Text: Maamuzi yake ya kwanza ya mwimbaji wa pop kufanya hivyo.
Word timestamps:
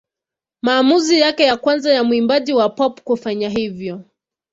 Maamuzi 0.61 1.19
yake 1.19 1.43
ya 1.43 1.57
kwanza 1.57 1.93
ya 1.93 2.03
mwimbaji 2.03 2.53
wa 2.53 2.69
pop 2.69 2.99
kufanya 3.03 3.49
hivyo. 3.49 4.01